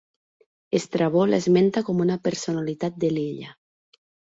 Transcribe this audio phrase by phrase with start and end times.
[0.79, 3.55] Estrabó l'esmenta com una personalitat de l'illa.